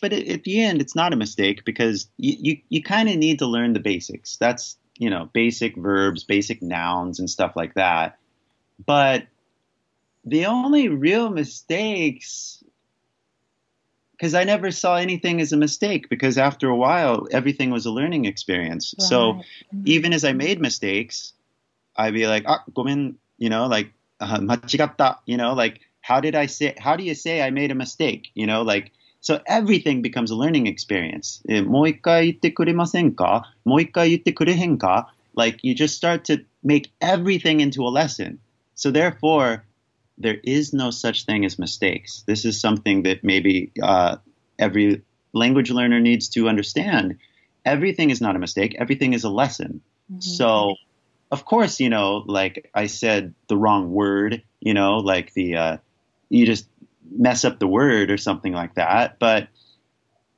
[0.00, 3.16] but at, at the end, it's not a mistake because you you, you kind of
[3.16, 4.36] need to learn the basics.
[4.36, 8.18] That's you know, basic verbs, basic nouns, and stuff like that.
[8.84, 9.26] But
[10.24, 12.62] the only real mistakes,
[14.12, 17.90] because I never saw anything as a mistake, because after a while, everything was a
[17.90, 18.94] learning experience.
[18.98, 19.44] So Right.
[19.74, 19.86] Mhm.
[19.86, 21.32] even as I made mistakes,
[21.96, 26.34] I'd be like, ah, ごめん, you know, like, uh, 間違った, you know, like, how did
[26.36, 28.30] I say, how do you say I made a mistake?
[28.34, 31.42] You know, like, so everything becomes a learning experience.
[31.48, 38.38] えもう一回言ってくれませんかもう一回言ってくれへんか Like, you just start to make everything into a lesson.
[38.75, 39.65] So therefore,
[40.17, 42.23] there is no such thing as mistakes.
[42.27, 44.17] This is something that maybe uh,
[44.59, 45.01] every
[45.33, 47.17] language learner needs to understand.
[47.65, 48.75] Everything is not a mistake.
[48.77, 49.81] Everything is a lesson.
[50.11, 50.23] Mhm.
[50.23, 50.75] So,
[51.31, 55.77] of course, you know, like I said the wrong word, you know, like the, uh,
[56.29, 56.67] you just
[57.11, 59.19] mess up the word or something like that.
[59.19, 59.49] But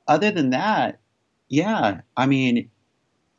[0.06, 1.00] other than that,
[1.48, 2.70] yeah, I mean,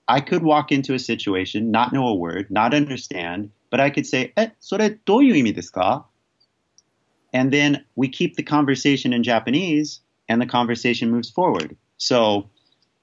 [0.07, 4.06] I could walk into a situation, not know a word, not understand, but I could
[4.06, 6.06] say, え、それどういう意味ですか?
[7.32, 11.76] And then we keep the conversation in Japanese and the conversation moves forward.
[11.98, 12.48] So,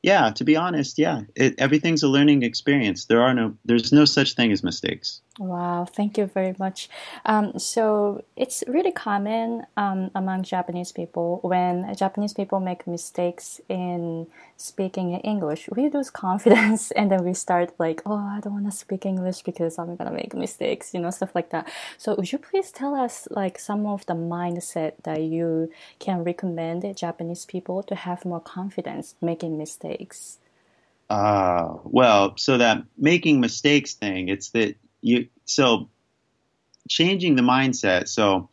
[0.01, 3.05] yeah, to be honest, yeah, it, everything's a learning experience.
[3.05, 5.21] There are no, there's no such thing as mistakes.
[5.38, 6.88] Wow, thank you very much.
[7.26, 14.28] Um, so it's really common um, among Japanese people when Japanese people make mistakes in
[14.56, 18.64] speaking in English, we lose confidence and then we start like, oh, I don't want
[18.64, 21.70] to speak English because I'm gonna make mistakes, you know, stuff like that.
[21.98, 26.96] So would you please tell us like some of the mindset that you can recommend
[26.96, 30.38] Japanese people to have more confidence making mistakes?
[31.10, 35.88] Uh, well, so that making mistakes thing, it's that you, so
[36.88, 38.08] changing the mindset.
[38.08, 38.48] So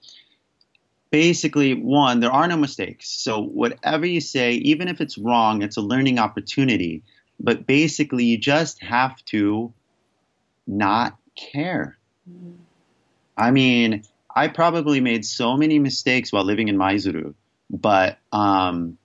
[1.09, 3.09] basically, one, there are no mistakes.
[3.09, 7.03] So whatever you say, even if it's wrong, it's a learning opportunity.
[7.39, 9.73] But basically, you just have to
[10.67, 11.97] not care.
[13.35, 14.03] I mean,
[14.35, 17.33] I probably made so many mistakes while living in Maizuru,
[17.69, 18.97] but um,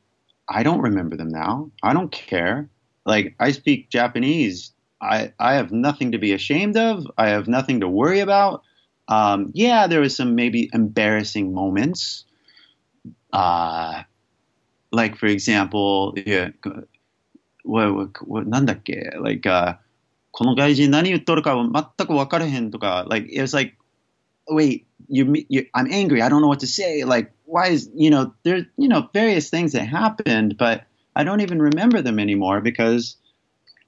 [0.48, 1.70] I don't remember them now.
[1.82, 2.68] I don't care.
[3.06, 4.72] Like, I speak Japanese.
[5.01, 7.05] I, I have nothing to be ashamed of.
[7.17, 8.63] I have nothing to worry about.
[9.07, 12.25] Um, yeah, there was some maybe embarrassing moments.
[13.31, 14.03] Uh,
[14.91, 16.49] like, for example, yeah,
[17.63, 19.77] what, what, what, なんだっけ like, uh,
[20.31, 23.75] この外人何言っとるか全く分からへんとか like, it was like,
[24.47, 26.21] wait, you, you, I'm angry.
[26.21, 27.03] I don't know what to say.
[27.03, 30.83] Like, why is, you know, there's, you know, various things that happened, but
[31.15, 33.17] I don't even remember them anymore because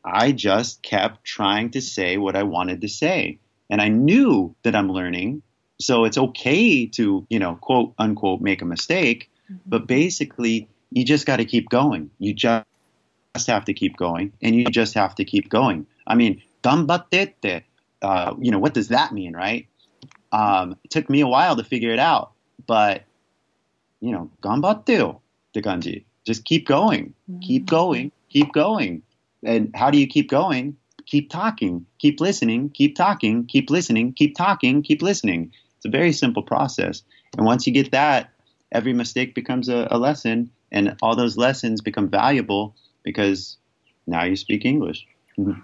[0.04, 3.38] I just kept trying to say what I wanted to say.
[3.68, 5.42] And I knew that I'm learning.
[5.80, 9.30] So it's okay to, you know, quote unquote, make a mistake.
[9.66, 12.10] But basically, you just got to keep going.
[12.18, 12.64] You just
[13.46, 15.86] have to keep going and you just have to keep going.
[16.06, 17.62] I mean, gambatte,
[18.02, 19.66] uh, you know, what does that mean, right?
[20.32, 22.32] Um, it took me a while to figure it out,
[22.66, 23.04] but
[24.00, 25.20] you know, gambatte
[25.54, 26.04] the kanji.
[26.24, 29.02] Just keep going, keep going, keep going.
[29.44, 30.76] And how do you keep going?
[31.06, 35.50] Keep talking, keep listening, keep talking, keep listening, keep talking, keep listening.
[35.76, 37.02] It's a very simple process.
[37.36, 38.30] And once you get that,
[38.70, 43.56] every mistake becomes a, a lesson, and all those lessons become valuable because
[44.06, 45.06] now you speak English.
[45.38, 45.60] Mm-hmm.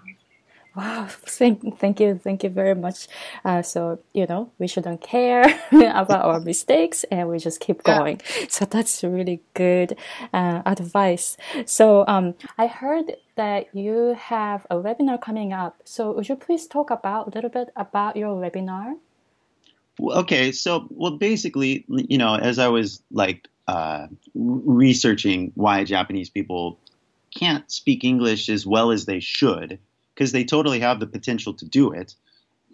[0.77, 3.09] Wow, thank, thank you, thank you very much.
[3.45, 7.99] Uh, so, you know, we shouldn't care about our mistakes and we just keep Yeah.
[7.99, 8.21] going.
[8.49, 9.97] So that's really good
[10.33, 11.37] uh, advice.
[11.65, 15.81] So, um, I heard that you have a webinar coming up.
[15.85, 18.95] So, would you please talk about a little bit about your webinar?
[20.01, 26.79] Okay, so well, basically, you know, as I was like uh, researching why Japanese people
[27.35, 29.79] can't speak English as well as they should,
[30.17, 32.15] because they totally have the potential to do it.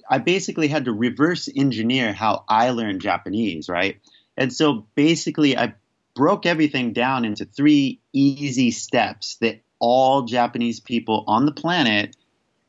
[0.08, 4.00] I basically had to reverse engineer how I learned Japanese, right?
[4.36, 5.74] And so basically, I
[6.14, 12.16] broke everything down into three easy steps that all Japanese people on the planet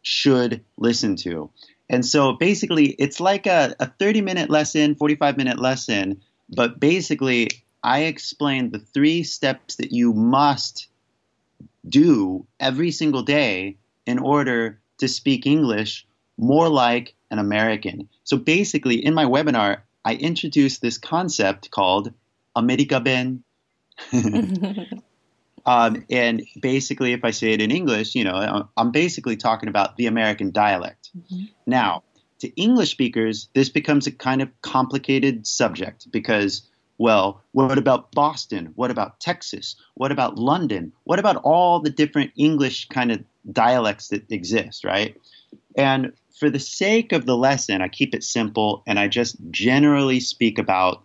[0.02, 1.52] should listen to.
[1.90, 7.50] And so basically, it's like a, a 30 minute lesson, 45 minute lesson, but basically,
[7.84, 10.88] I explain the three steps that you must
[11.88, 16.06] do every single day in order to speak English
[16.38, 18.10] more like an American.
[18.24, 22.14] So basically, in my webinar, I introduced this concept called
[22.56, 23.44] America Ben.
[25.66, 29.98] um, and basically, if I say it in English, you know, I'm basically talking about
[29.98, 31.10] the American dialect.
[31.18, 31.46] Mm-hmm.
[31.66, 32.04] Now,
[32.40, 36.64] to English speakers, this becomes a kind of complicated subject because,
[36.98, 38.72] well, what about Boston?
[38.76, 39.76] What about Texas?
[39.96, 40.92] What about London?
[41.04, 45.20] What about all the different English kind of dialects that exist, right?
[45.76, 50.20] And for the sake of the lesson, I keep it simple and I just generally
[50.20, 51.04] speak about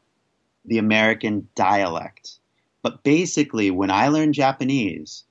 [0.65, 2.39] the American dialect.
[2.83, 5.25] But basically, when I learned Japanese,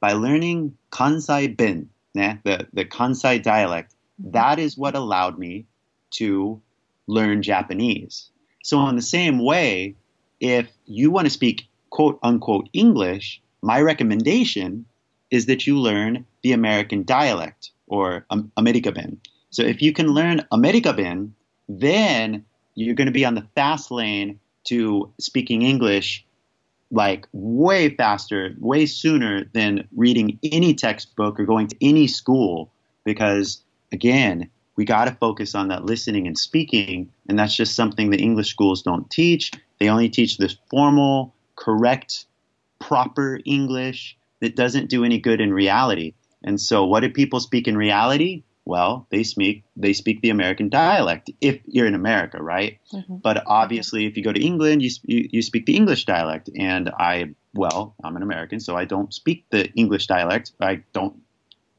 [0.00, 4.32] by learning Kansai Ben, eh, the, the Kansai dialect, mm-hmm.
[4.32, 5.66] that is what allowed me
[6.12, 6.60] to
[7.06, 8.28] learn Japanese.
[8.62, 9.96] So, in the same way,
[10.42, 14.84] if you want to speak quote unquote English, my recommendation
[15.30, 18.52] is that you learn the American dialect or um.
[19.50, 21.34] So, if you can learn Ben,
[21.68, 26.24] then you're going to be on the fast lane to speaking English
[26.90, 32.70] like way faster, way sooner than reading any textbook or going to any school
[33.04, 33.62] because
[33.92, 37.10] again, we got to focus on that listening and speaking.
[37.28, 39.52] And that's just something the English schools don't teach.
[39.82, 42.26] They only teach this formal, correct,
[42.78, 46.14] proper English that doesn't do any good in reality.
[46.44, 48.44] And so, what do people speak in reality?
[48.64, 52.78] Well, they speak they speak the American dialect if you're in America, right?
[52.92, 53.16] Mm-hmm.
[53.16, 56.48] But obviously, if you go to England, you, you you speak the English dialect.
[56.56, 60.52] And I, well, I'm an American, so I don't speak the English dialect.
[60.60, 61.16] I don't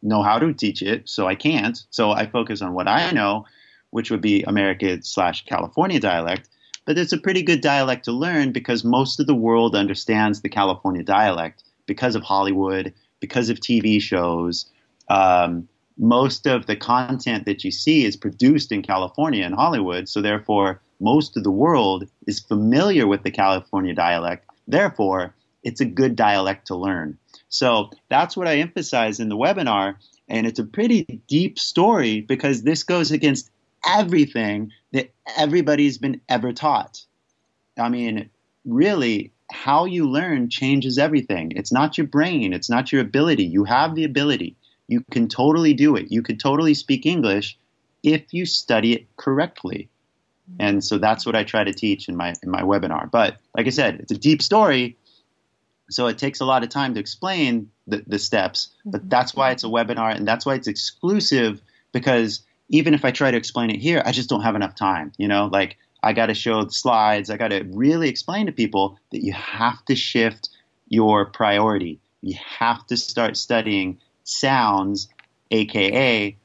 [0.02, 1.82] know how to teach it, so I can't.
[1.90, 3.46] So I focus on what I know,
[3.92, 6.50] which would be American slash California dialect.
[6.86, 10.50] But it's a pretty good dialect to learn because most of the world understands the
[10.50, 14.66] California dialect because of Hollywood, because of TV shows.
[15.10, 15.68] Um,
[15.98, 20.82] most of the content that you see is produced in California and Hollywood, so therefore
[21.00, 24.50] most of the world is familiar with the California dialect.
[24.68, 27.18] Therefore, it's a good dialect to learn.
[27.50, 29.96] So that's what I emphasize in the webinar.
[30.28, 33.52] And it's a pretty deep story because this goes against
[33.86, 37.04] everything that everybody's been ever taught.
[37.78, 38.30] I mean,
[38.66, 41.52] really, how you learn changes everything.
[41.56, 43.44] It's not your brain, it's not your ability.
[43.44, 44.56] You have the ability.
[44.88, 46.12] You can totally do it.
[46.12, 47.58] You could totally speak English
[48.04, 49.90] if you study it correctly.
[50.60, 53.10] And so that's what I try to teach in my in my webinar.
[53.10, 54.98] But like I said, it's a deep story,
[55.90, 59.10] so it takes a lot of time to explain the, the steps, but mm-hmm.
[59.10, 61.62] that's why it's a webinar and that's why it's exclusive
[61.92, 62.42] because
[62.74, 65.12] even if I try to explain it here, I just don't have enough time.
[65.18, 68.52] You know, like I got to show the slides, I got to really explain to
[68.52, 70.50] people that you have to shift
[70.90, 72.00] your priority.
[72.22, 75.08] You have to start studying sounds,
[75.52, 76.36] aka,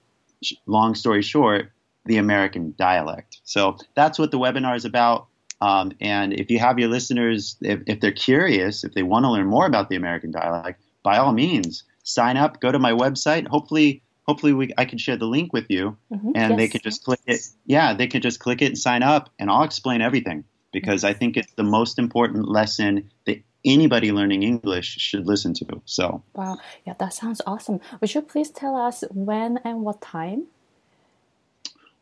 [0.67, 1.73] long story short,
[2.05, 3.41] the American dialect.
[3.45, 5.29] So that's what the webinar is about.
[5.63, 9.31] Um, and if you have your listeners, if, if they're curious, if they want to
[9.31, 12.61] learn more about the American dialect, by all means, sign up.
[12.61, 13.47] Go to my website.
[13.49, 16.33] Hopefully, hopefully we, I can share the link with you, mm-hmm.
[16.35, 16.57] and yes.
[16.59, 17.41] they can just click it.
[17.65, 21.15] Yeah, they can just click it and sign up, and I'll explain everything because I
[21.15, 25.81] think it's the most important lesson that anybody learning English should listen to.
[25.87, 27.81] So wow, yeah, that sounds awesome.
[28.01, 30.45] Would you please tell us when and what time?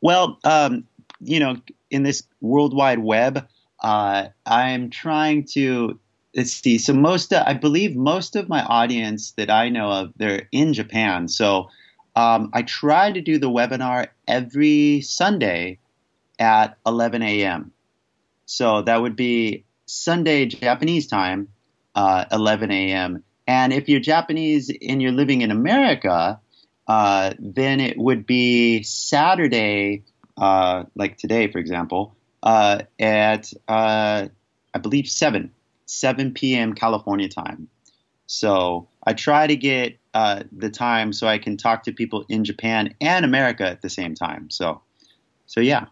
[0.01, 0.85] Well, um,
[1.21, 1.57] you know,
[1.91, 3.47] in this World Wide Web,
[3.81, 5.99] uh, I'm trying to
[6.35, 6.77] let's see.
[6.77, 10.75] So most, of, I believe, most of my audience that I know of, they're in
[10.75, 11.29] Japan.
[11.29, 11.71] So
[12.17, 15.79] um, I try to do the webinar every Sunday
[16.39, 17.73] at 11 a.m.
[18.47, 21.49] So that would be Sunday Japanese time,
[21.95, 23.23] uh, 11 a.m.
[23.47, 26.41] And if you're Japanese and you're living in America,
[26.89, 30.03] uh, then it would be Saturday
[30.39, 34.29] uh, like today, for example, uh, at uh,
[34.75, 35.53] I believe seven,
[35.87, 36.75] seven p.m.
[36.75, 37.69] California time.
[38.27, 42.43] So I try to get uh, the time so I can talk to people in
[42.43, 44.49] Japan and America at the same time.
[44.49, 44.81] So,
[45.45, 45.85] so yeah.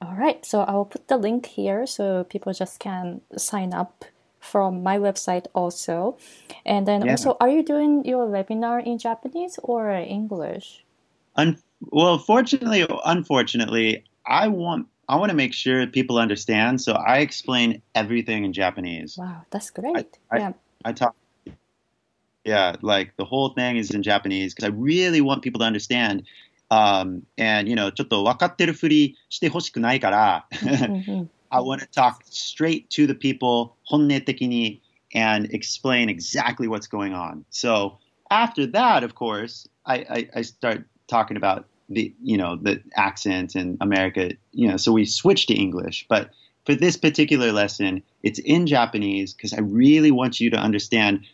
[0.00, 0.42] All right.
[0.46, 4.06] So I will put the link here so people just can sign up
[4.40, 6.16] from my website also.
[6.64, 7.10] And then yeah.
[7.10, 10.82] also, are you doing your webinar in Japanese or English?
[11.36, 11.60] Un-
[11.92, 17.82] well, fortunately, unfortunately, I want I want to make sure people understand, so I explain
[17.94, 19.18] everything in Japanese.
[19.18, 20.16] Wow, that's great.
[20.30, 20.52] I, yeah,
[20.84, 21.14] I, I talk.
[22.43, 26.23] Yeah, like the whole thing is in Japanese because I really want people to understand.
[26.69, 30.47] Um, and you know, ちょっと分かってるふりしてほしくないから、
[31.49, 34.81] I want to talk straight to the people, 本音的に
[35.13, 37.45] and explain exactly what's going on.
[37.49, 37.97] So
[38.29, 43.55] after that, of course, I, I, I start talking about the you know the accent
[43.55, 44.31] in America.
[44.51, 46.05] You know, so we switch to English.
[46.09, 46.31] But
[46.65, 51.25] for this particular lesson, it's in Japanese because I really want you to understand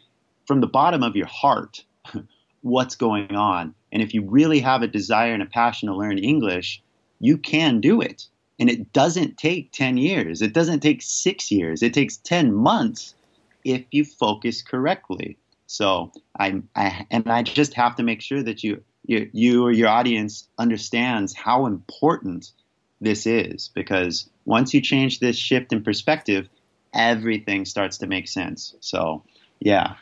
[0.46, 1.84] from the bottom of your heart
[2.62, 3.74] what's going on.
[3.92, 6.82] And if you really have a desire and a passion to learn English,
[7.20, 8.26] you can do it.
[8.58, 10.42] And it doesn't take 10 years.
[10.42, 11.82] It doesn't take six years.
[11.82, 13.14] It takes 10 months
[13.64, 15.36] if you focus correctly.
[15.66, 19.72] So I, I and I just have to make sure that you, you, you or
[19.72, 22.52] your audience understands how important
[23.00, 26.48] this is because once you change this shift in perspective,
[26.94, 28.74] everything starts to make sense.
[28.80, 29.22] So,
[29.60, 29.96] yeah.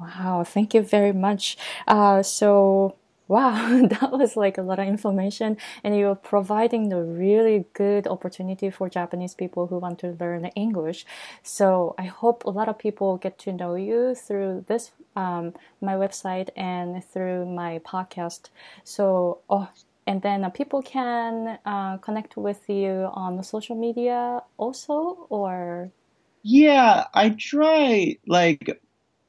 [0.00, 1.58] Wow, thank you very much.
[1.86, 2.96] Uh, so,
[3.28, 8.70] wow, that was like a lot of information, and you're providing a really good opportunity
[8.70, 11.04] for Japanese people who want to learn English.
[11.42, 15.94] So, I hope a lot of people get to know you through this, um, my
[15.94, 18.48] website, and through my podcast.
[18.84, 19.68] So, oh,
[20.06, 25.90] and then uh, people can uh, connect with you on social media also, or
[26.42, 28.80] yeah, I try like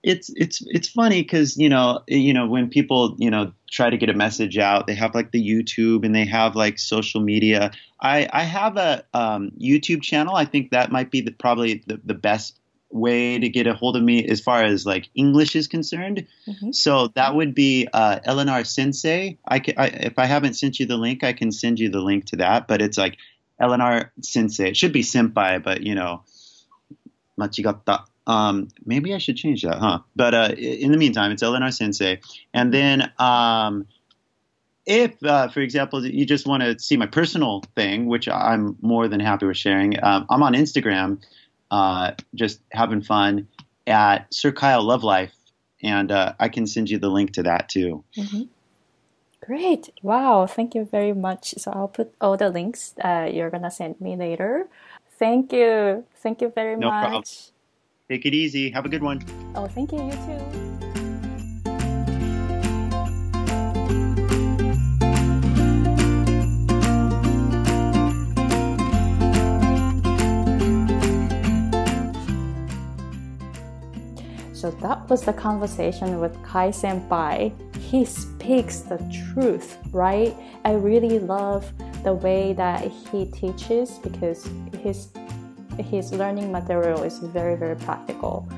[0.03, 3.97] it's it's it's funny because you know you know when people you know try to
[3.97, 7.71] get a message out they have like the youtube and they have like social media.
[7.99, 10.35] I i have a um, youtube channel.
[10.35, 12.57] I think that might be the probably the, the best
[12.89, 16.27] way to get a hold of me as far as like english is concerned.
[16.47, 16.71] Mm-hmm.
[16.71, 19.37] so that would be uh, eleanor sensei.
[19.47, 22.01] I, can, I if i haven't sent you the link i can send you the
[22.01, 23.17] link to that but it's like
[23.59, 24.69] eleanor sensei.
[24.69, 26.23] It should be senpai but you know
[27.39, 29.99] machigatta um, maybe I should change that, huh?
[30.15, 32.19] But uh, in the meantime, it's Eleanor Sensei.
[32.53, 33.87] And then um,
[34.85, 39.07] if, uh, for example, you just want to see my personal thing, which I'm more
[39.07, 41.21] than happy with sharing, um, I'm on Instagram,
[41.69, 43.47] uh, just having fun
[43.87, 45.33] at Sir Kyle Love Life,
[45.83, 48.03] and uh, I can send you the link to that too.
[48.17, 48.43] Mm-hmm.
[49.43, 49.89] Great!
[50.03, 51.55] Wow, thank you very much.
[51.57, 54.67] So I'll put all the links uh, you're gonna send me later.
[55.17, 56.05] Thank you.
[56.17, 57.01] Thank you very no much.
[57.01, 57.23] Problem.
[58.11, 58.69] Take it easy.
[58.71, 59.23] Have a good one.
[59.55, 60.03] Oh, thank you.
[60.03, 60.39] You too.
[74.53, 77.53] So that was the conversation with Kai Senpai.
[77.77, 78.97] He speaks the
[79.31, 80.35] truth, right?
[80.65, 81.71] I really love
[82.03, 84.49] the way that he teaches because
[84.83, 85.07] his
[85.77, 88.49] his learning material is very, very practical.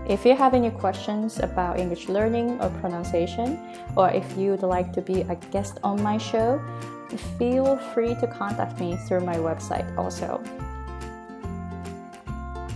[0.07, 3.57] If you have any questions about English learning or pronunciation,
[3.95, 6.61] or if you'd like to be a guest on my show,
[7.37, 10.43] feel free to contact me through my website also.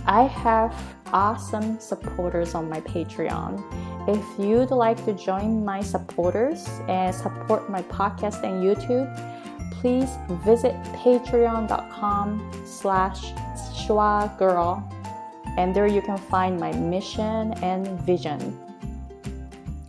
[0.06, 0.74] I have
[1.12, 3.62] awesome supporters on my Patreon.
[4.08, 9.06] If you'd like to join my supporters and support my podcast and YouTube,
[9.72, 10.08] please
[10.46, 13.32] visit patreon.com slash
[13.84, 14.97] schwagirl
[15.58, 18.38] and there you can find my mission and vision.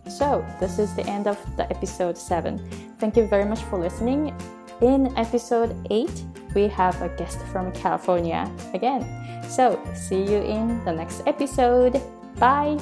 [0.08, 2.58] So, this is the end of the episode 7.
[2.98, 4.34] Thank you very much for listening.
[4.82, 6.10] In episode 8,
[6.54, 9.06] we have a guest from California again.
[9.48, 12.02] So, see you in the next episode.
[12.36, 12.76] Bye.